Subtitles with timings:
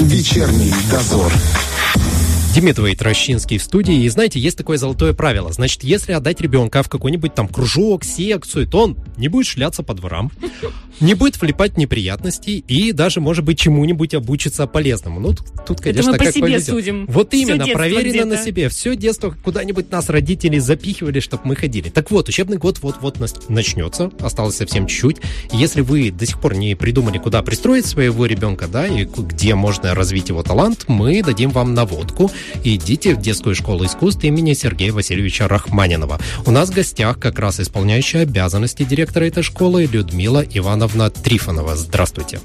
[0.00, 1.32] Вечерний дозор.
[2.54, 4.04] Демидова и Трощинский в студии.
[4.04, 5.52] И знаете, есть такое золотое правило.
[5.52, 9.94] Значит, если отдать ребенка в какой-нибудь там кружок, секцию, то он не будет шляться по
[9.94, 10.30] дворам,
[11.00, 15.20] не будет влипать в неприятности и даже, может быть, чему-нибудь обучиться полезному.
[15.20, 15.34] Ну,
[15.66, 16.68] тут, конечно, Это мы по как себе повезет.
[16.68, 17.06] судим.
[17.06, 18.68] Вот именно, проверено на себе.
[18.68, 21.88] Все детство куда-нибудь нас родители запихивали, чтобы мы ходили.
[21.88, 23.18] Так вот, учебный год вот-вот
[23.48, 24.10] начнется.
[24.20, 25.18] Осталось совсем чуть-чуть.
[25.52, 29.94] Если вы до сих пор не придумали, куда пристроить своего ребенка, да, и где можно
[29.94, 32.30] развить его талант, мы дадим вам наводку.
[32.64, 36.20] Идите в детскую школу искусств имени Сергея Васильевича Рахманинова.
[36.46, 40.44] У нас в гостях как раз исполняющая обязанности директора этой школы Людмила
[40.88, 41.76] Ивановна Трифонова.
[41.76, 42.40] Здравствуйте.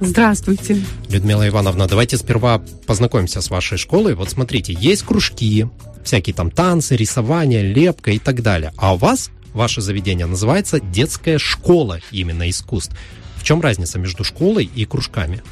[0.00, 0.82] Здравствуйте.
[1.08, 4.14] Людмила Ивановна, давайте сперва познакомимся с вашей школой.
[4.14, 5.68] Вот смотрите, есть кружки,
[6.02, 8.72] всякие там танцы, рисование, лепка и так далее.
[8.76, 12.96] А у вас, ваше заведение, называется детская школа именно искусств.
[13.36, 15.42] В чем разница между школой и кружками?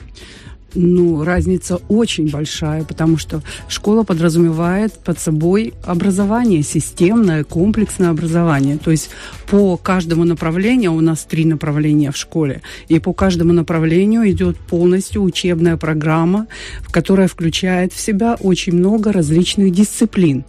[0.74, 8.76] Ну, разница очень большая, потому что школа подразумевает под собой образование, системное, комплексное образование.
[8.76, 9.10] То есть
[9.50, 15.22] по каждому направлению, у нас три направления в школе, и по каждому направлению идет полностью
[15.22, 16.46] учебная программа,
[16.80, 20.44] в которая включает в себя очень много различных дисциплин.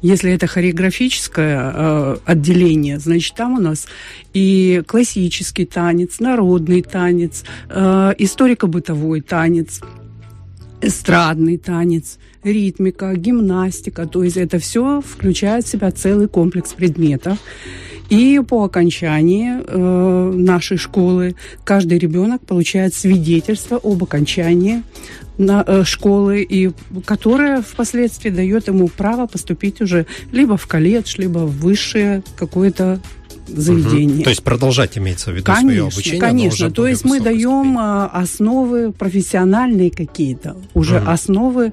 [0.00, 3.86] Если это хореографическое э, отделение, значит, там у нас
[4.32, 9.80] и классический танец, народный танец, э, историко-бытовой танец,
[10.80, 14.06] эстрадный танец, ритмика, гимнастика.
[14.06, 17.38] То есть это все включает в себя целый комплекс предметов.
[18.10, 24.82] И по окончании э, нашей школы каждый ребенок получает свидетельство об окончании
[25.38, 26.72] на, э, школы, и
[27.06, 33.00] которое впоследствии дает ему право поступить уже либо в колледж, либо в высшее какое-то
[33.56, 34.24] заведение.
[34.24, 36.20] То есть продолжать имеется в виду свое Конечно, обучение?
[36.20, 36.70] но конечно.
[36.70, 37.76] То есть мы даем ступени.
[37.78, 41.08] а, основы профессиональные какие-то, уже Мгм.
[41.08, 41.72] основы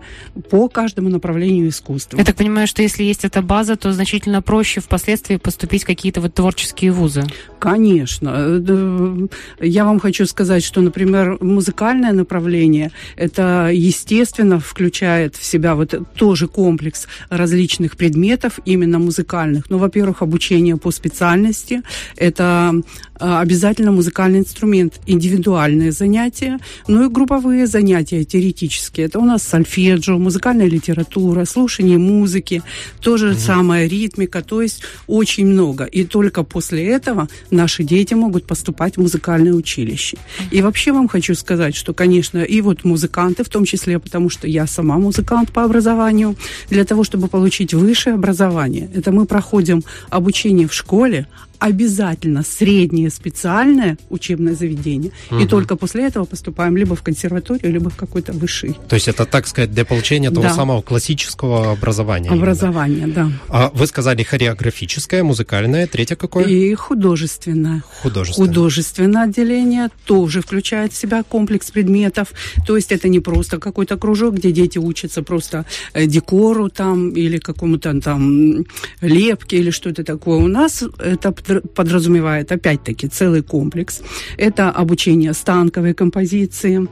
[0.50, 2.18] по каждому направлению искусства.
[2.18, 6.22] Я так понимаю, что если есть эта база, то значительно проще впоследствии поступить в какие-то
[6.22, 7.24] вот творческие вузы.
[7.60, 8.34] Конечно.
[8.36, 9.28] Э,
[9.62, 16.48] Я вам хочу сказать, что, например, музыкальное направление, это, естественно, включает в себя вот тоже
[16.48, 19.70] комплекс различных предметов, именно музыкальных.
[19.70, 21.69] Ну, во-первых, обучение по специальности,
[22.16, 22.82] это
[23.20, 29.08] а, обязательно музыкальный инструмент, индивидуальные занятия, ну и групповые занятия теоретические.
[29.08, 32.64] Это у нас сольфеджио, музыкальная литература, слушание музыки,
[33.02, 35.84] то же самое ритмика, то есть очень много.
[35.84, 40.18] И только после этого наши дети могут поступать в музыкальное училище.
[40.52, 44.48] И вообще вам хочу сказать, что, конечно, и вот музыканты, в том числе, потому что
[44.48, 46.36] я сама музыкант по образованию,
[46.70, 51.28] для того, чтобы получить высшее образование, это мы проходим обучение в школе,
[51.60, 55.12] обязательно среднее специальное учебное заведение,
[55.42, 59.26] и только после этого поступаем либо в консерваторию, либо в какой-то высший То есть это,
[59.26, 60.54] так сказать, для получения того Да.
[60.54, 62.30] самого классического образования.
[62.30, 63.32] образование, да.
[63.50, 66.46] А вы сказали хореографическое, музыкальное, третье какое?
[66.46, 67.84] И художественное.
[68.02, 68.48] Художественное.
[68.48, 72.30] Художественное отделение тоже включает в себя комплекс предметов.
[72.66, 77.38] То есть это не просто какой-то кружок, где дети учатся просто э, декору там или
[77.38, 78.66] какому-то там
[79.02, 80.38] лепке или что-то такое.
[80.38, 81.32] У нас это
[81.76, 84.02] подразумевает опять-таки целый комплекс.
[84.38, 86.88] Это обучение станковой композиции,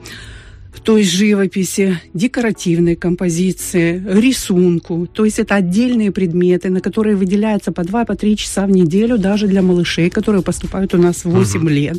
[0.87, 5.05] то есть живописи, декоративной композиции, рисунку.
[5.05, 9.61] То есть это отдельные предметы, на которые выделяется по 2-3 часа в неделю даже для
[9.61, 11.97] малышей, которые поступают у нас в 8 лет.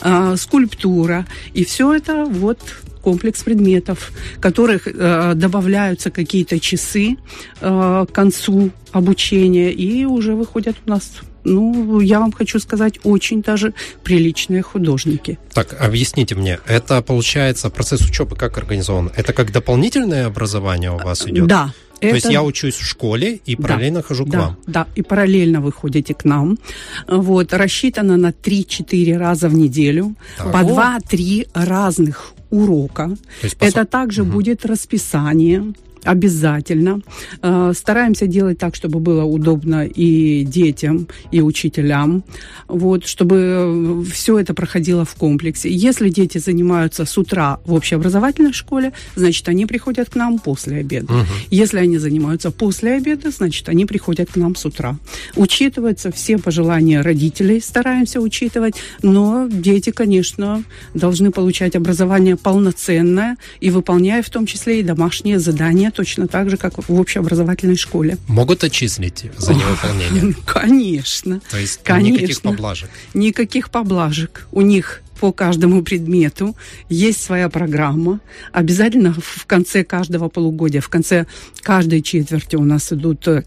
[0.00, 1.26] А, скульптура.
[1.52, 2.60] И все это вот
[3.02, 4.10] комплекс предметов,
[4.40, 7.16] которых э, добавляются какие-то часы
[7.60, 11.12] э, к концу обучения, и уже выходят у нас,
[11.44, 15.38] ну, я вам хочу сказать, очень даже приличные художники.
[15.52, 19.10] Так, объясните мне, это получается процесс учебы как организован?
[19.16, 21.46] Это как дополнительное образование у вас идет?
[21.46, 21.72] Да.
[22.00, 24.56] То есть это- я учусь в школе и Да, параллельно хожу к да, вам.
[24.66, 26.58] Да, и параллельно вы ходите к нам.
[27.06, 30.50] Вот, рассчитано на 3-4 раза в неделю, Так.
[30.50, 30.74] по Ого.
[30.80, 33.16] 2-3 разных урока.
[33.42, 34.32] Есть, по Это также Мгм.
[34.32, 35.74] будет расписание
[36.04, 37.00] обязательно.
[37.42, 42.24] Э, Стараемся делать так, чтобы было удобно и детям, и учителям,
[42.68, 45.70] вот, чтобы все это проходило в комплексе.
[45.70, 51.12] Если дети занимаются с утра в общеобразовательной школе, значит, они приходят к нам после обеда.
[51.12, 51.26] Мгм.
[51.50, 54.96] Если они занимаются после обеда, значит, они приходят к нам с утра.
[55.36, 60.62] Учитываются все пожелания родителей, стараемся учитывать, но дети, конечно,
[60.94, 66.56] должны получать образование полноценное и выполняя в том числе и домашние задания, точно так же,
[66.56, 68.18] как в общеобразовательной школе.
[68.28, 70.34] Могут отчислить за невыполнение?
[70.46, 71.40] Конечно.
[71.50, 72.14] То есть Конечно.
[72.14, 72.90] никаких поблажек?
[73.14, 74.46] Никаких поблажек.
[74.52, 76.56] У них по каждому предмету
[76.88, 78.20] есть своя программа.
[78.52, 81.26] Обязательно в конце каждого полугодия, в конце
[81.60, 83.44] каждой четверти у нас идут э,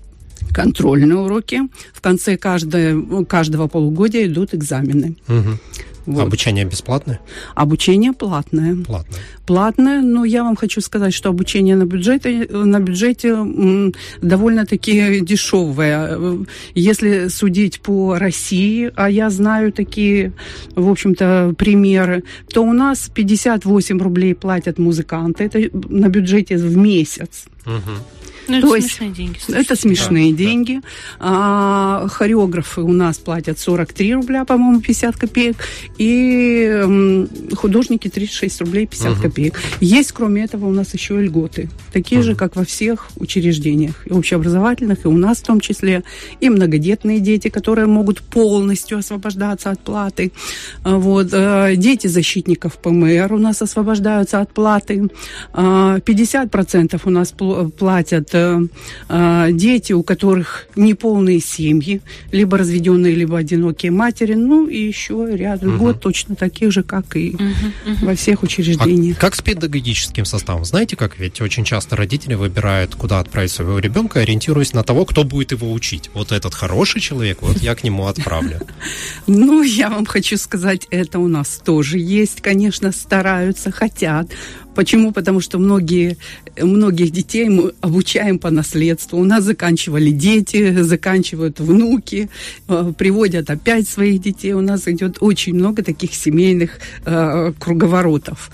[0.54, 1.62] контрольные уроки.
[1.94, 5.16] В конце каждой, каждого полугодия идут экзамены.
[5.28, 5.60] Мгм.
[6.06, 6.22] Вот.
[6.28, 7.20] Обучение бесплатное?
[7.56, 8.76] Обучение платное.
[8.76, 9.20] Платное.
[9.46, 13.38] Платное, но я вам хочу сказать, что обучение на бюджете, на бюджете
[14.22, 16.46] довольно-таки дешевое.
[16.76, 20.34] Если судить по России, а я знаю такие,
[20.76, 25.60] в общем-то, примеры, то у нас 58 рублей платят музыканты, это
[25.90, 27.46] на бюджете в месяц.
[27.66, 28.00] Мгм.
[28.48, 29.40] Ну, это То есть смешные деньги.
[29.48, 30.44] Это смешные Да, да.
[30.44, 30.82] деньги.
[31.20, 35.56] А, хореографы у нас платят 43 рубля, по-моему, 50 копеек.
[35.98, 39.22] И художники 36 рублей 50 Мгм.
[39.22, 39.60] копеек.
[39.80, 41.70] Есть, кроме этого, у нас еще и льготы.
[41.92, 42.38] Такие же, Мгм.
[42.40, 44.06] как во всех учреждениях.
[44.08, 46.04] И общеобразовательных, и у нас в том числе.
[46.42, 50.32] И многодетные дети, которые могут полностью освобождаться от платы.
[50.84, 51.30] А, Вот.
[51.32, 55.10] э, Дети защитников ПМР у нас освобождаются от платы.
[55.54, 58.62] А, 50% у нас пл- платят э,
[59.10, 62.02] э, дети, у которых неполные семьи,
[62.32, 64.34] либо разведенные, либо одинокие матери.
[64.36, 65.78] Ну и еще ряд Мгм.
[65.90, 67.36] Льгот точно таких же, как и
[68.02, 69.18] во всех А учреждениях.
[69.18, 70.66] как с педагогическим составом?
[70.66, 75.24] Знаете, как ведь очень часто родители выбирают, куда отправить своего ребенка, ориентируясь на того, кто
[75.24, 76.10] будет его учить.
[76.14, 78.60] Вот этот хороший человек, вот я к нему отправлю.
[79.28, 84.28] Ну, я вам хочу сказать, это у нас тоже есть, конечно, стараются, хотят.
[84.76, 85.12] Почему?
[85.12, 86.18] Потому что многие,
[86.58, 89.20] многих детей мы обучаем по наследству.
[89.20, 92.30] У нас заканчивали дети, заканчивают внуки,
[92.68, 94.54] э, приводят опять своих детей.
[94.54, 98.50] У нас идет очень много таких семейных э, круговоротов.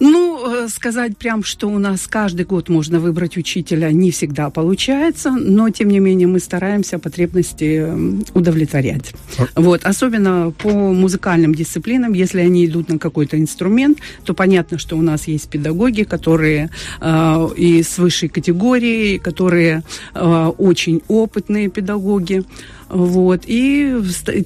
[0.00, 5.30] Ну, э, сказать прям, что у нас каждый год можно выбрать учителя, не всегда получается,
[5.30, 9.12] но, тем не менее, мы стараемся потребности м, удовлетворять.
[9.56, 15.02] Вот, особенно по музыкальным дисциплинам, если они идут на какой-то инструмент, то понятно, что у
[15.02, 19.82] нас есть педагоги, которые э, и с высшей категории, которые
[20.14, 22.44] э, очень опытные педагоги.
[22.88, 23.42] Вот.
[23.46, 23.94] И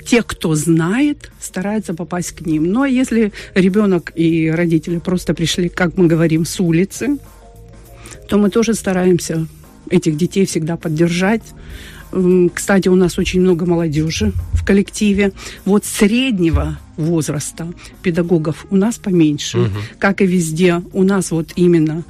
[0.04, 2.64] те, кто знает, стараются попасть к ним.
[2.72, 7.18] Ну, а если ребенок и родители просто пришли, как мы говорим, с улицы,
[8.28, 9.46] то мы тоже стараемся
[9.90, 11.42] этих детей всегда поддержать.
[12.54, 15.32] Кстати, у нас очень много молодежи в коллективе.
[15.64, 17.72] Вот среднего возраста
[18.02, 19.58] педагогов у нас поменьше.
[19.58, 19.70] Мгм.
[19.98, 22.04] Как и везде, у нас вот именно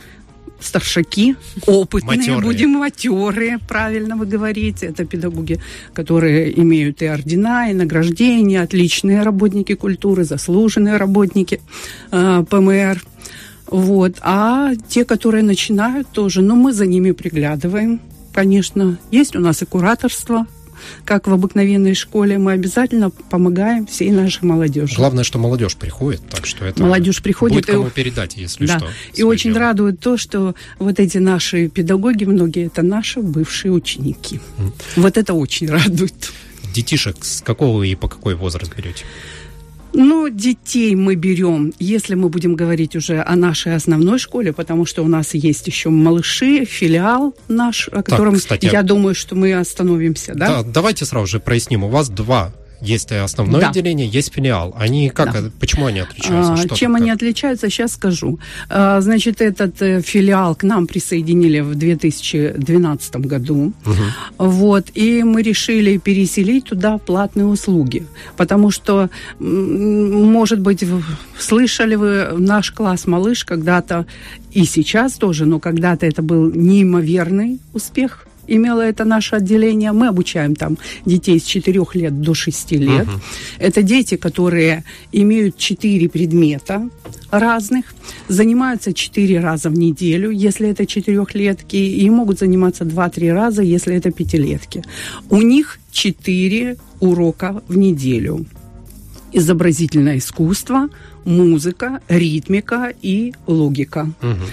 [0.62, 1.36] старшаки,
[1.66, 2.40] опытные, Матерые.
[2.40, 4.86] будем матерые, правильно вы говорите.
[4.86, 5.60] Это педагоги,
[5.92, 11.60] которые имеют и ордена, и награждения, отличные работники культуры, заслуженные работники
[12.10, 13.02] э, ПМР.
[13.66, 14.16] Вот.
[14.20, 18.00] А те, которые начинают тоже, ну, мы за ними приглядываем,
[18.32, 18.98] конечно.
[19.10, 20.46] Есть у нас и кураторство,
[21.04, 22.38] как в обыкновенной школе.
[22.38, 24.94] Мы обязательно помогаем всей нашей молодежи.
[24.96, 28.78] Главное, что молодежь приходит, так что это Молодежь приходит будет и- кому передать, если Да.
[28.78, 28.88] что.
[29.14, 29.60] И очень дело.
[29.66, 34.40] радует то, что вот эти наши педагоги, многие это наши бывшие ученики.
[34.58, 34.72] Мгм.
[34.96, 36.32] Вот это очень радует.
[36.74, 39.04] Детишек с какого и по какой возраст берете?
[39.94, 45.02] Ну, детей мы берем, если мы будем говорить уже о нашей основной школе, потому что
[45.02, 50.32] у нас есть еще малыши, филиал наш, о котором кстати, я думаю, что мы остановимся,
[50.34, 50.48] да?
[50.48, 51.84] Да, давайте сразу же проясним.
[51.84, 53.68] У вас два есть основное Да.
[53.70, 54.74] отделение, есть филиал.
[54.76, 55.38] Они как, Да.
[55.40, 56.52] э, почему они отличаются?
[56.52, 58.38] А, Что Чем там, они отличаются, сейчас скажу.
[58.68, 63.72] А, Значит, этот э, филиал к нам присоединили в 2012 году.
[63.84, 63.96] Мгм.
[64.38, 69.08] Вот, и мы решили переселить туда платные услуги, потому что,
[69.38, 70.84] может быть,
[71.38, 74.06] слышали вы наш класс «Малыш» когда-то,
[74.52, 79.92] и сейчас тоже, но когда-то это был неимоверный успех, имело это наше отделение.
[79.92, 83.06] Мы обучаем там детей с 4 лет до 6 лет.
[83.06, 83.20] Мгм.
[83.58, 86.88] Это дети, которые имеют 4 предмета
[87.30, 87.94] разных,
[88.28, 94.10] занимаются 4 раза в неделю, если это четырехлетки, и могут заниматься 2-3 раза, если это
[94.10, 94.82] пятилетки.
[95.30, 98.44] У них 4 урока в неделю.
[99.32, 100.88] Изобразительное искусство,
[101.24, 104.10] музыка, ритмика и логика.
[104.20, 104.46] Мгм.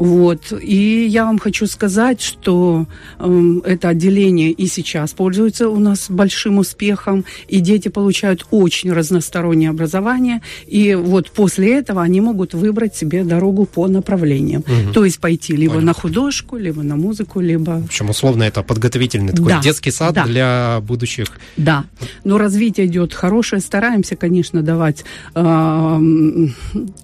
[0.00, 0.54] Вот.
[0.62, 2.86] И я вам хочу сказать, что
[3.18, 9.68] эм, это отделение и сейчас пользуется у нас большим успехом, и дети получают очень разностороннее
[9.68, 14.64] образование, и вот после этого они могут выбрать себе дорогу по направлениям.
[14.66, 14.94] Мгм.
[14.94, 15.86] То есть пойти либо Понял.
[15.88, 17.72] на художку, либо на музыку, либо...
[17.82, 20.24] В общем, условно, это подготовительный такой Да, детский сад да.
[20.24, 21.26] для будущих.
[21.58, 21.84] Да,
[22.24, 23.60] но развитие идет хорошее.
[23.60, 25.04] Стараемся, конечно, давать
[25.34, 26.54] эм,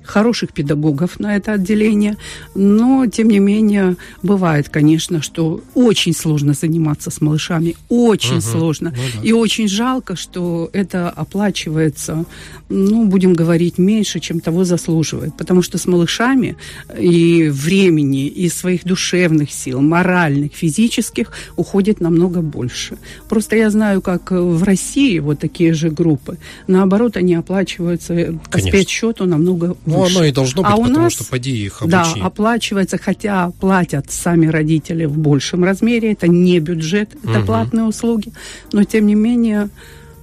[0.02, 2.16] хороших педагогов на это отделение.
[2.54, 7.74] Но Но, тем не менее, бывает, конечно, что очень сложно заниматься с малышами.
[7.88, 8.40] Очень угу.
[8.42, 8.92] сложно.
[8.96, 9.28] Ну, да.
[9.28, 12.24] И очень жалко, что это оплачивается,
[12.68, 15.36] ну, будем говорить, меньше, чем того заслуживает.
[15.36, 16.56] Потому что с малышами
[16.96, 22.98] и времени, и своих душевных сил, моральных, физических уходит намного больше.
[23.28, 26.38] Просто я знаю, как в России вот такие же группы.
[26.68, 29.98] Наоборот, они оплачиваются по спецсчету намного выше.
[29.98, 31.90] Ну, оно и должно быть, а потому нас, что поди их обучи.
[31.90, 36.12] Да, оплачивается, хотя платят сами родители в большем размере.
[36.12, 37.46] Это не бюджет, это угу.
[37.46, 38.32] платные услуги.
[38.72, 39.68] Но, тем не менее,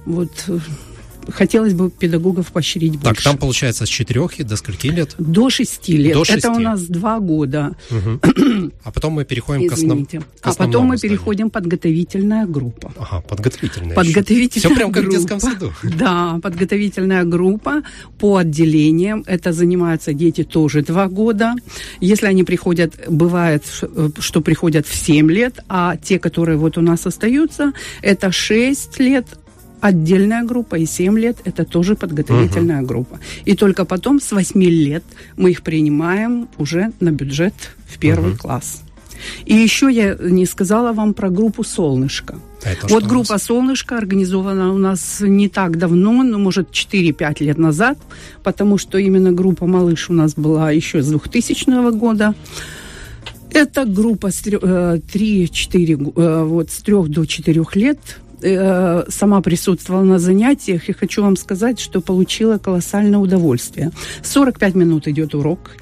[0.06, 0.30] вот
[1.30, 3.14] хотелось бы педагогов поощрить больше.
[3.14, 5.14] Так, там получается с четырех до скольки лет?
[5.18, 6.14] До шести лет.
[6.14, 6.38] До 6.
[6.38, 7.76] Это у нас два года.
[7.90, 8.70] Угу.
[8.84, 10.18] А потом мы переходим Извините.
[10.18, 10.56] к, основ...
[10.56, 11.18] к А потом мы зданию.
[11.18, 12.92] переходим подготовительная группа.
[12.98, 13.94] Ага, подготовительная.
[13.94, 15.72] Подготовительная Все прям как в детском саду.
[15.82, 17.82] Да, подготовительная группа
[18.18, 19.24] по отделениям.
[19.26, 21.54] Это занимаются дети тоже два года.
[22.00, 23.64] Если они приходят, бывает,
[24.18, 29.26] что приходят в семь лет, а те, которые вот у нас остаются, это шесть лет,
[29.84, 32.86] отдельная группа, и 7 лет это тоже подготовительная uh-huh.
[32.86, 33.18] группа.
[33.44, 35.04] И только потом с 8 лет
[35.36, 37.54] мы их принимаем уже на бюджет
[37.86, 38.38] в первый uh-huh.
[38.38, 38.82] класс.
[39.44, 42.34] И еще я не сказала вам про группу «Солнышко».
[42.62, 47.98] Это вот группа «Солнышко» организована у нас не так давно, ну, может, 4-5 лет назад,
[48.42, 52.34] потому что именно группа «Малыш» у нас была еще с 2000 года.
[53.52, 57.98] Это группа с 3-4, э, э, вот, с 3 до 4 лет,
[58.44, 63.90] э, сама присутствовала на занятиях и хочу вам сказать, что получила колоссальное удовольствие.
[64.22, 65.76] 45 минут идет урок,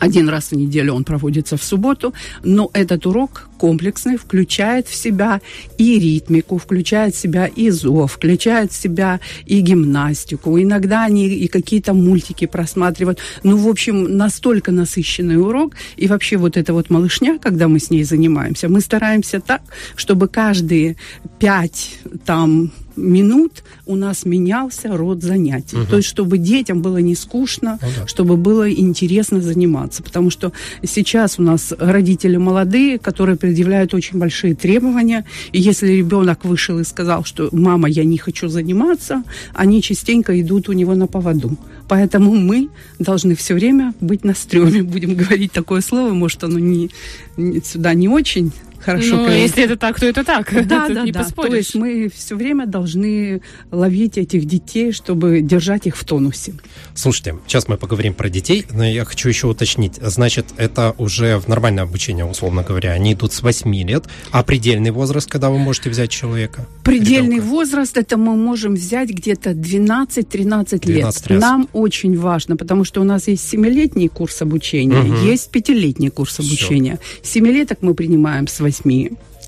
[0.00, 5.40] один раз в неделю он проводится в субботу, но этот урок комплексный включает в себя
[5.78, 10.58] и ритмику, включает в себя и зов, включает в себя и гимнастику.
[10.58, 13.18] Иногда они и какие-то мультики просматривают.
[13.42, 15.74] Ну, в общем, настолько насыщенный урок.
[15.96, 19.60] И вообще вот эта вот малышня, когда мы с ней занимаемся, мы стараемся так,
[19.96, 20.96] чтобы каждые
[21.38, 25.76] пять там минут у нас менялся род занятий.
[25.76, 25.86] Угу.
[25.86, 28.06] То есть, чтобы детям было не скучно, ну, да.
[28.06, 30.02] чтобы было интересно заниматься.
[30.02, 30.52] Потому что
[30.82, 35.24] сейчас у нас родители молодые, которые предъявляют очень большие требования.
[35.52, 39.22] И если ребенок вышел и сказал, что мама, я не хочу заниматься,
[39.54, 41.56] они частенько идут у него на поводу.
[41.88, 46.90] Поэтому мы должны все время быть на стреме, будем говорить такое слово, может, оно не,
[47.36, 49.16] не сюда не очень хорошо.
[49.16, 50.52] Ну, если это так, то это так.
[50.66, 51.24] Да, да, да.
[51.24, 56.54] То есть мы все время должны ловить этих детей, чтобы держать их в тонусе.
[56.94, 59.94] Слушайте, сейчас мы поговорим про детей, но я хочу еще уточнить.
[60.00, 62.92] Значит, это уже в нормальное обучение, условно говоря.
[62.92, 64.04] Они идут с 8 лет.
[64.30, 66.66] А предельный возраст, когда вы можете взять человека?
[66.84, 67.50] Предельный ребенка?
[67.50, 71.04] возраст, это мы можем взять где-то 12-13 лет.
[71.04, 71.24] Раз.
[71.28, 75.26] Нам очень важно, потому что у нас есть 7-летний курс обучения, угу.
[75.26, 76.98] есть 5-летний курс обучения.
[77.22, 77.40] Все.
[77.40, 78.69] 7-леток мы принимаем с 8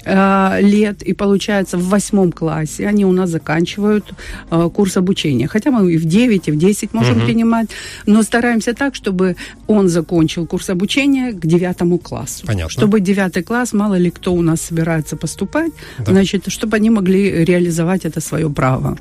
[0.04, 4.12] э, лет, и получается в восьмом классе они у нас заканчивают
[4.50, 5.48] э, курс обучения.
[5.48, 7.26] Хотя мы и в 9, и в 10 можем угу.
[7.26, 7.68] принимать,
[8.06, 9.36] но стараемся так, чтобы
[9.66, 12.46] он закончил курс обучения к девятому классу.
[12.46, 12.70] Понятно.
[12.70, 16.12] Чтобы девятый класс, мало ли кто у нас собирается поступать, да.
[16.12, 18.96] значит, чтобы они могли реализовать это свое право.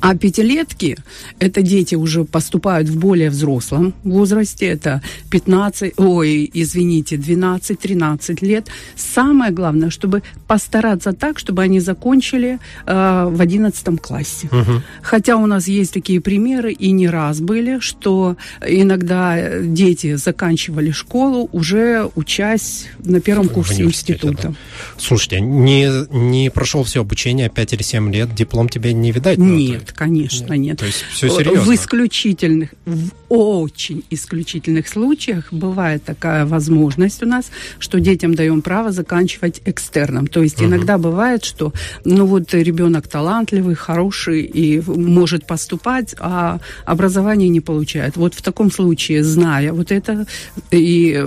[0.00, 0.96] А пятилетки–
[1.38, 8.68] это дети уже поступают в более взрослом возрасте, это 15, ой, извините, 12-13 лет.
[8.96, 14.48] Самое главное, чтобы постараться так, чтобы они закончили э, в 11 классе.
[14.50, 14.82] Угу.
[15.02, 18.36] Хотя у нас есть такие примеры, и не раз были, что
[18.66, 24.48] иногда дети заканчивали школу, уже учась на первом курсе института.
[24.48, 24.54] Да.
[24.96, 29.38] Слушайте, не, не прошел все обучение 5 или 7 лет, диплом тебе не видать?
[29.38, 30.78] Нет, нет, конечно, нет.
[30.78, 31.62] То есть все серьезно?
[31.62, 38.92] В исключительных, в очень исключительных случаях бывает такая возможность у нас, что детям даем право
[38.92, 40.26] заканчивать экстерном.
[40.26, 40.66] То есть угу.
[40.66, 41.72] иногда бывает, что
[42.04, 48.16] ну вот ребенок талантливый, хороший и может поступать, а образование не получает.
[48.16, 50.26] Вот в таком случае, зная вот это
[50.70, 51.24] и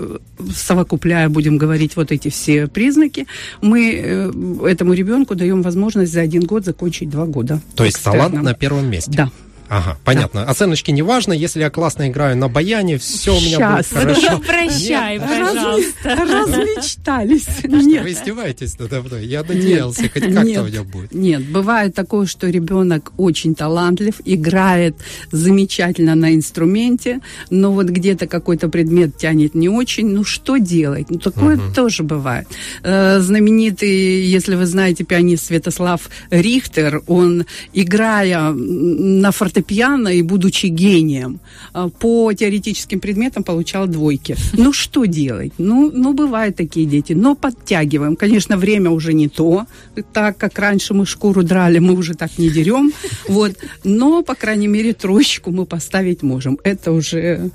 [0.56, 3.28] совокупляя, будем говорить, вот эти все признаки,
[3.62, 4.32] мы э,
[4.66, 7.62] этому ребенку даем возможность за один год закончить два года.
[7.76, 9.12] То есть талант на первом месте?
[9.12, 9.32] Да.
[9.72, 10.42] Ага, понятно.
[10.42, 10.52] Да.
[10.52, 13.88] Оценочки не важно, если я классно играю на баяне, все у меня Сейчас.
[13.88, 14.42] будет хорошо.
[14.46, 15.28] Прощай, Нет.
[15.30, 16.10] пожалуйста.
[16.10, 17.48] Размечтались.
[17.64, 18.04] Нет.
[18.04, 19.26] Вы издеваетесь надо мной?
[19.26, 21.14] Я надеялся, хоть как-то у меня будет.
[21.14, 24.98] Нет, бывает такое, что ребенок очень талантлив, играет
[25.32, 30.10] замечательно на инструменте, но вот где-то какой-то предмет тянет не очень.
[30.10, 31.10] Ну, что делать?
[31.10, 31.74] Ну, такое угу.
[31.74, 32.46] тоже бывает.
[32.84, 40.68] Э, знаменитый, если вы знаете, пианист Святослав Рихтер, он, играя на фортепиано, фортепиано и будучи
[40.68, 41.40] гением,
[41.74, 44.36] э, по теоретическим предметам получал двойки.
[44.54, 45.52] Ну, что делать?
[45.58, 48.16] Ну, ну, бывают такие дети, но подтягиваем.
[48.16, 49.66] Конечно, время уже не то,
[50.14, 52.92] так как раньше мы шкуру драли, мы уже так не дерем,
[53.30, 53.52] вот,
[53.84, 56.58] но, по крайней мере, троечку мы поставить можем.
[56.64, 57.52] Это уже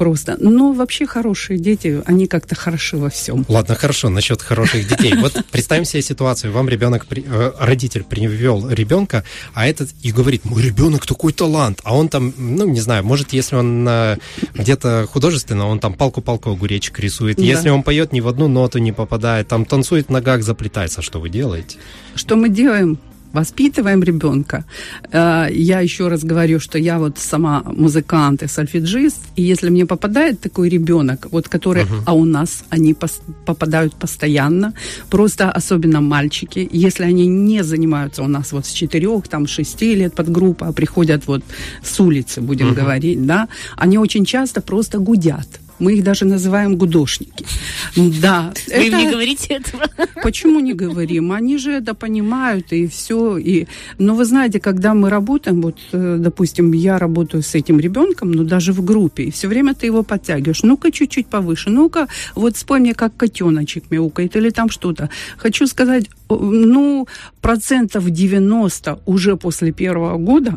[0.00, 0.36] просто.
[0.40, 3.44] Но вообще хорошие дети, они как-то хороши во всем.
[3.48, 5.12] Ладно, хорошо, насчет хороших детей.
[5.14, 10.62] Вот представим себе ситуацию, вам ребенок, э, родитель привел ребенка, а этот и говорит, мой
[10.62, 13.88] ребенок такой талант, а он там, ну, не знаю, может, если он
[14.54, 17.42] где-то художественно, он там палку-палку огуречек рисует, да.
[17.42, 21.20] если он поет, ни в одну ноту не попадает, там танцует в ногах, заплетается, что
[21.20, 21.76] вы делаете?
[22.14, 22.98] Что мы делаем?
[23.32, 24.64] Воспитываем ребенка.
[25.12, 29.86] Э, я еще раз говорю, что я вот сама музыкант и сольфеджист, и если мне
[29.86, 32.02] попадает такой ребенок, вот который, uh-huh.
[32.06, 34.72] а у нас они пос, попадают постоянно,
[35.10, 40.14] просто особенно мальчики, если они не занимаются у нас вот с четырех, там, шести лет
[40.14, 41.42] под группа, а приходят вот
[41.82, 42.82] с улицы, будем uh-huh.
[42.82, 45.48] говорить, да, они очень часто просто гудят.
[45.80, 47.44] Мы их даже называем гудошники.
[47.96, 48.52] Да.
[48.68, 48.86] Вы это...
[48.86, 49.84] им не говорите этого?
[50.22, 51.32] Почему не говорим?
[51.32, 53.38] Они же это понимают, и все.
[53.38, 53.66] И...
[53.98, 58.44] Но вы знаете, когда мы работаем, вот, э, допустим, я работаю с этим ребенком, но
[58.44, 60.62] даже в группе, и все время ты его подтягиваешь.
[60.62, 61.70] Ну-ка, чуть-чуть повыше.
[61.70, 65.08] Ну-ка, вот вспомни, как котеночек мяукает или там что-то.
[65.36, 67.08] Хочу сказать, ну,
[67.40, 70.54] процентов 90 уже после первого года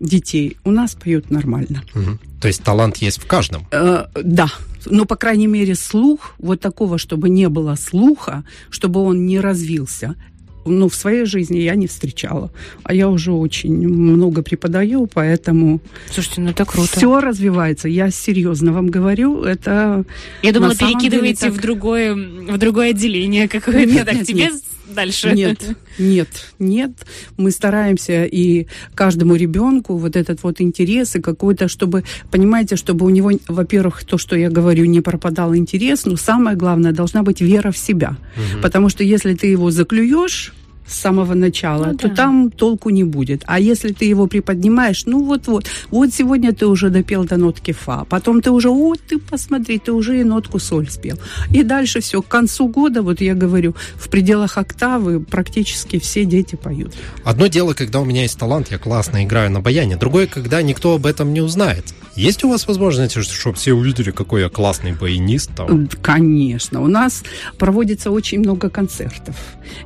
[0.00, 1.82] детей у нас поют нормально.
[1.94, 2.18] Угу.
[2.40, 3.66] То есть талант есть в каждом?
[3.70, 4.48] Э, да.
[4.86, 10.16] Но, по крайней мере, слух, вот такого, чтобы не было слуха, чтобы он не развился,
[10.64, 12.50] ну, в своей жизни я не встречала.
[12.82, 15.80] А я уже очень много преподаю, поэтому...
[16.10, 16.96] Слушайте, ну это круто.
[16.96, 17.88] Все развивается.
[17.88, 20.04] Я серьезно вам говорю, это...
[20.42, 21.54] Я думала, перекидываете так...
[21.54, 23.90] в, другое, в другое отделение какое-то.
[23.90, 24.54] Нет, так, нет, тебе нет
[24.94, 25.32] дальше.
[25.32, 25.62] Нет,
[25.98, 26.28] нет,
[26.58, 26.90] нет.
[27.36, 33.10] Мы стараемся и каждому ребенку вот этот вот интерес и какой-то, чтобы, понимаете, чтобы у
[33.10, 37.70] него, во-первых, то, что я говорю, не пропадал интерес, но самое главное, должна быть вера
[37.70, 38.16] в себя.
[38.36, 38.62] Угу.
[38.62, 40.52] Потому что если ты его заклюешь,
[40.90, 42.14] с самого начала, ну, то да.
[42.14, 43.42] там толку не будет.
[43.46, 48.04] А если ты его приподнимаешь, ну вот-вот, вот сегодня ты уже допел до нотки фа,
[48.04, 51.16] потом ты уже, о, ты посмотри, ты уже и нотку соль спел.
[51.50, 56.56] И дальше все, к концу года, вот я говорю, в пределах октавы практически все дети
[56.56, 56.94] поют.
[57.24, 60.94] Одно дело, когда у меня есть талант, я классно играю на баяне, другое, когда никто
[60.94, 61.84] об этом не узнает.
[62.16, 65.50] Есть у вас возможность, чтобы все увидели, какой я классный баянист?
[65.54, 65.88] Там?
[66.02, 66.82] Конечно.
[66.82, 67.22] У нас
[67.56, 69.36] проводится очень много концертов.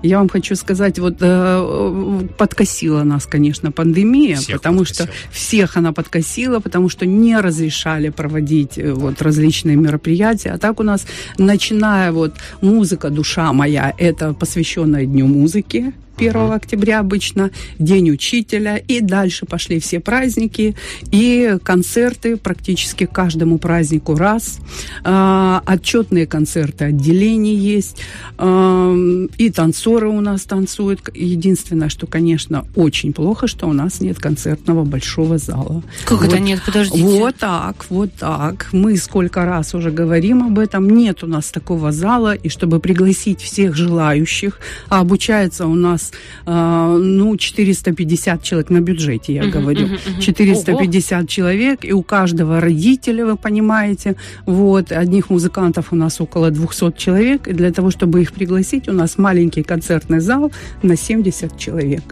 [0.02, 5.07] Я вам хочу сказать, вот э, подкосила нас, конечно, пандемия, всех потому подкосила.
[5.07, 10.50] что всех она подкосила, потому что не разрешали проводить э, вот различные мероприятия.
[10.50, 11.07] А так у нас,
[11.38, 16.55] начиная вот музыка «Душа моя», это посвященная Дню музыки, 1 uh-huh.
[16.55, 20.77] октября обычно, День учителя, и дальше пошли все праздники,
[21.11, 24.59] и концерты практически каждому празднику раз.
[25.03, 27.98] А, отчетные концерты отделений есть,
[28.38, 28.94] а,
[29.38, 31.03] и танцоры у нас танцуют.
[31.14, 35.83] Единственное, что, конечно, очень плохо, что у нас нет концертного большого зала.
[36.05, 36.62] Как вот, это нет?
[36.64, 37.03] Подождите.
[37.05, 38.68] Вот так, вот так.
[38.72, 40.88] Мы сколько раз уже говорим об этом.
[40.88, 46.12] Нет у нас такого зала, и чтобы пригласить всех желающих, а обучается у нас нас,
[46.46, 49.86] э, ну, 450 человек на бюджете, я uh-huh, говорю.
[49.86, 50.20] Uh-huh, uh-huh.
[50.20, 51.26] 450 Ого.
[51.26, 54.14] человек, и у каждого родителя, вы понимаете,
[54.46, 58.92] вот, одних музыкантов у нас около 200 человек, и для того, чтобы их пригласить, у
[58.92, 62.02] нас маленький концертный зал на 70 человек.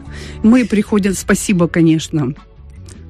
[0.43, 2.35] Мы приходим, спасибо, конечно,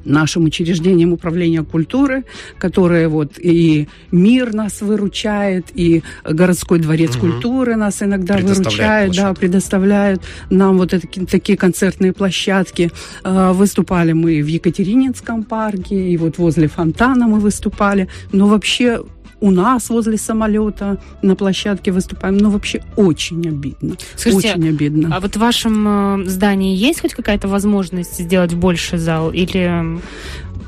[0.04, 2.24] нашим учреждением управления культуры,
[2.58, 7.20] которые вот и мир нас выручает, и городской дворец угу.
[7.20, 12.90] культуры нас иногда выручает, да, предоставляют нам вот это, такие концертные площадки.
[13.24, 18.08] А, выступали мы в Екатерининском парке, и вот возле фонтана мы выступали.
[18.32, 19.02] Но вообще
[19.42, 22.38] у нас возле самолета на площадке выступаем.
[22.38, 23.96] Ну, вообще очень обидно.
[24.14, 25.14] Скажите, очень обидно.
[25.14, 29.32] А вот в вашем э, здании есть хоть какая-то возможность сделать больше зал?
[29.32, 30.00] Или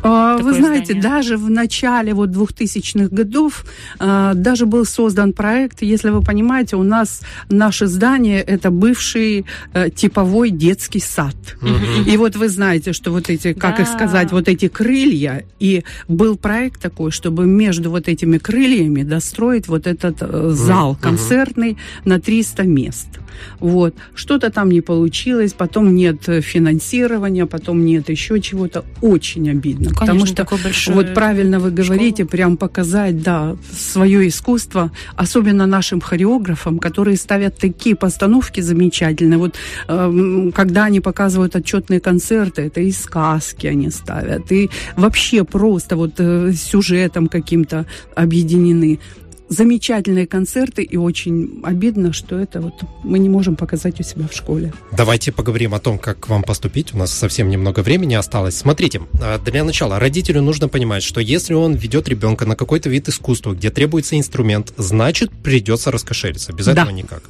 [0.04, 1.02] а, вы знаете, здание?
[1.02, 3.64] даже в начале вот 2000-х годов
[3.98, 9.88] а, даже был создан проект, если вы понимаете, у нас наше здание это бывший а,
[9.88, 11.34] типовой детский сад.
[11.62, 12.10] Угу.
[12.10, 13.82] И вот вы знаете, что вот эти, как да.
[13.82, 19.68] их сказать, вот эти крылья, и был проект такой, чтобы между вот этими крыльями достроить
[19.68, 23.08] вот этот э, зал концертный на 300 мест.
[23.58, 23.94] Вот.
[24.14, 28.84] Что-то там не получилось, потом нет финансирования, потом нет еще чего-то.
[29.00, 29.93] Очень обидно.
[29.96, 30.46] Потому что
[30.92, 37.96] вот правильно вы говорите, прям показать, да, свое искусство, особенно нашим хореографам, которые ставят такие
[37.96, 39.38] постановки замечательные.
[39.38, 39.54] Вот
[39.88, 46.14] э, когда они показывают отчетные концерты, это и сказки они ставят, и вообще просто вот
[46.18, 48.98] э, сюжетом каким-то объединены
[49.54, 54.34] замечательные концерты, и очень обидно, что это вот мы не можем показать у себя в
[54.34, 54.72] школе.
[54.96, 56.94] Давайте поговорим о том, как к вам поступить.
[56.94, 58.56] У нас совсем немного времени осталось.
[58.56, 63.08] Смотрите, а, для начала родителю нужно понимать, что если он ведет ребенка на какой-то вид
[63.08, 66.52] искусства, где требуется инструмент, значит придется раскошелиться.
[66.52, 66.72] Без да.
[66.72, 67.22] этого никак.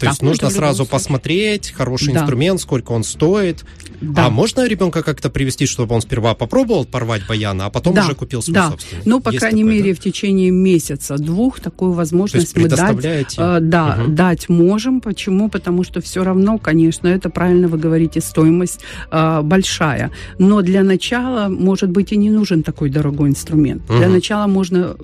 [0.00, 2.20] То есть нужно сразу посмотреть хороший да.
[2.20, 3.64] инструмент, сколько он стоит.
[4.00, 4.26] Да.
[4.26, 8.04] А можно ребенка как-то привести, чтобы он сперва попробовал порвать баяна, а потом да.
[8.04, 8.70] уже купил свой да.
[8.70, 9.02] собственный?
[9.04, 10.00] Ну, по Есть крайней такое, мере, да?
[10.00, 14.12] в течение месяца, двух такую возможность мы дать, э, да, угу.
[14.12, 15.00] дать можем.
[15.00, 15.50] Почему?
[15.50, 20.10] Потому что все равно, конечно, это правильно вы говорите, стоимость э, большая.
[20.38, 23.82] Но для начала, может быть, и не нужен такой дорогой инструмент.
[23.90, 23.98] Угу.
[23.98, 24.96] Для начала можно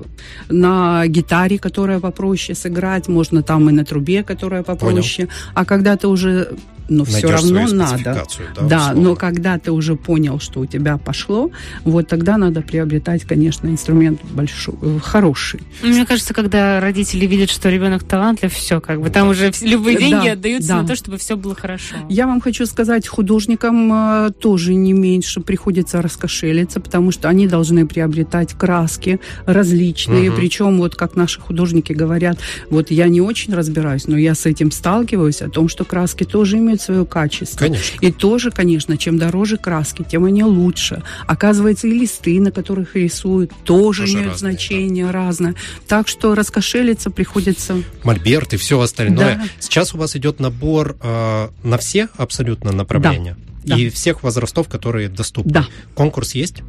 [0.48, 5.28] на гитаре, которая попроще сыграть, можно там и на трубе, которая попроще проще.
[5.54, 6.56] А когда ты уже
[6.88, 8.24] но все равно надо.
[8.54, 11.50] Да, да но когда ты уже понял, что у тебя пошло,
[11.84, 15.60] вот тогда надо приобретать, конечно, инструмент большой, э, хороший.
[15.82, 20.26] Мне кажется, когда родители видят, что ребенок талантлив, все, как бы там уже любые деньги
[20.26, 20.82] да, отдаются да.
[20.82, 21.96] на то, чтобы все было хорошо.
[22.08, 27.86] Я вам хочу сказать, художникам э, тоже не меньше приходится раскошелиться, потому что они должны
[27.86, 30.38] приобретать краски различные, угу.
[30.38, 32.38] причем вот как наши художники говорят,
[32.70, 36.58] вот я не очень разбираюсь, но я с этим сталкиваюсь, о том, что краски тоже
[36.58, 37.58] имеют свое качество.
[37.58, 37.98] Конечно.
[38.00, 41.02] И тоже, конечно, чем дороже краски, тем они лучше.
[41.26, 45.12] Оказывается, и листы, на которых рисуют, тоже, тоже имеют разные, значение да.
[45.12, 45.54] разное.
[45.86, 47.82] Так что раскошелиться приходится...
[48.04, 49.36] Мольберт и все остальное.
[49.36, 49.48] Да.
[49.60, 53.36] Сейчас у вас идет набор э, на все абсолютно направления.
[53.64, 53.76] Да.
[53.76, 53.94] И да.
[53.94, 55.52] всех возрастов, которые доступны.
[55.52, 55.66] Да.
[55.94, 56.62] Конкурс есть?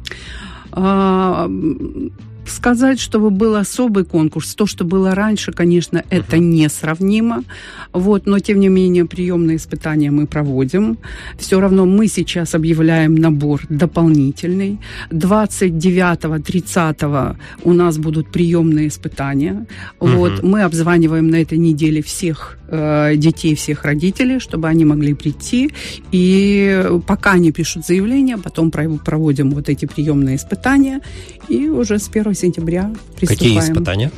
[2.48, 6.40] Сказать, чтобы был особый конкурс, то, что было раньше, конечно, это uh-huh.
[6.40, 7.44] несравнимо.
[7.92, 10.96] Вот, но тем не менее приемные испытания мы проводим.
[11.38, 14.78] Все равно мы сейчас объявляем набор дополнительный.
[15.10, 19.66] 29-30 у нас будут приемные испытания.
[20.00, 20.16] Uh-huh.
[20.16, 25.70] Вот, мы обзваниваем на этой неделе всех э, детей, всех родителей, чтобы они могли прийти.
[26.12, 31.00] И пока они пишут заявление, потом проводим вот эти приемные испытания.
[31.48, 33.54] И уже с 1 сентября приступаем.
[33.54, 34.10] Какие испытания?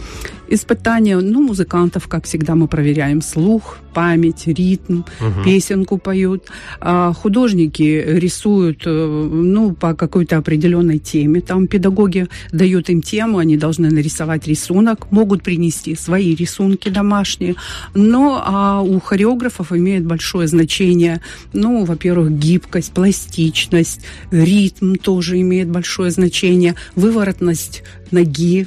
[0.51, 5.45] Испытания, ну, музыкантов, как всегда, мы проверяем слух, память, ритм, угу.
[5.45, 6.47] песенку поют.
[6.81, 11.41] А художники рисуют, э, ну, по какой-то определенной теме.
[11.41, 17.55] Там педагоги дают им тему, они должны нарисовать рисунок, могут принести свои рисунки домашние.
[17.95, 21.21] Но а у хореографов имеет большое значение,
[21.53, 24.01] ну, во-первых, гибкость, пластичность,
[24.33, 28.67] ритм тоже имеет большое значение, выворотность ноги,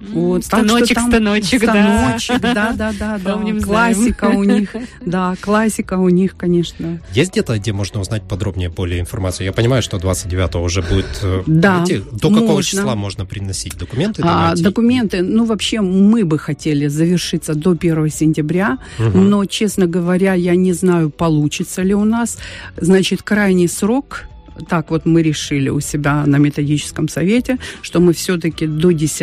[0.00, 4.74] вот, станочек, так, станочек, станочек, да, да, да, да, Помним, классика у них,
[5.06, 7.00] да, классика у них, конечно.
[7.12, 9.46] Есть где-то, где можно узнать подробнее более информацию?
[9.46, 11.06] Я понимаю, что 29 уже будет.
[11.22, 11.84] Э, да.
[11.84, 12.62] Знаете, до какого можно.
[12.62, 14.22] числа можно приносить документы?
[14.24, 19.18] А, документы, ну вообще мы бы хотели завершиться до 1 сентября, угу.
[19.18, 22.38] но, честно говоря, я не знаю, получится ли у нас.
[22.76, 24.26] Значит, крайний срок
[24.68, 29.18] так вот мы решили у себя на методическом совете, что мы все-таки до 10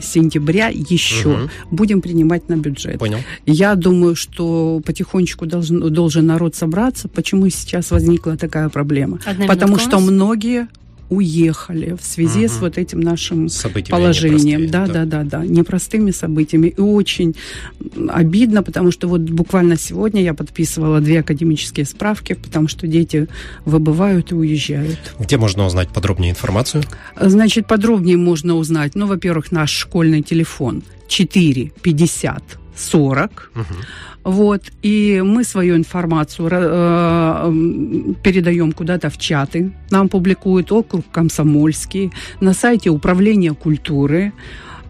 [0.00, 1.50] сентября еще угу.
[1.70, 2.98] будем принимать на бюджет.
[2.98, 3.18] Понял.
[3.46, 7.08] Я думаю, что потихонечку должен, должен народ собраться.
[7.08, 9.18] Почему сейчас возникла такая проблема?
[9.24, 10.68] Одна Потому что многие
[11.12, 12.52] уехали в связи угу.
[12.52, 14.70] с вот этим нашим Событиями положением.
[14.70, 16.68] Да, да, да, да, непростыми событиями.
[16.68, 17.36] И очень
[18.08, 23.28] обидно, потому что вот буквально сегодня я подписывала две академические справки, потому что дети
[23.64, 25.14] выбывают и уезжают.
[25.18, 26.82] Где можно узнать подробнее информацию?
[27.20, 33.50] Значит, подробнее можно узнать, ну, во-первых, наш школьный телефон 4 50 40.
[33.54, 33.64] Угу.
[34.24, 37.52] Вот, и мы свою информацию э,
[38.22, 39.72] передаем куда-то в чаты.
[39.90, 44.32] Нам публикует округ Комсомольский на сайте Управления культуры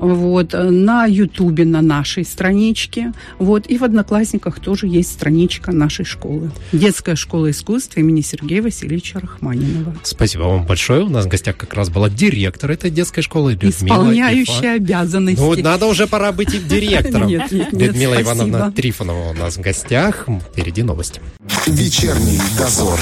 [0.02, 6.50] вот, на Ютубе, на нашей страничке, вот, и в Одноклассниках тоже есть страничка нашей школы.
[6.72, 9.94] Детская школа искусств имени Сергея Васильевича Рахманинова.
[10.02, 11.04] Спасибо вам большое.
[11.04, 14.74] У нас в гостях как раз была директор этой детской школы Людмила Исполняющая Ифа.
[14.74, 15.40] обязанности.
[15.40, 17.28] Ну, надо уже пора быть и директором.
[17.28, 20.26] Нет, нет, нет, Людмила Ивановна Трифонова у нас в гостях.
[20.50, 21.20] Впереди новости.
[21.66, 22.98] Вечерний дозор.